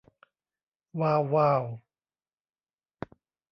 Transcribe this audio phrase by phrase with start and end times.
[0.99, 1.63] วาว วาว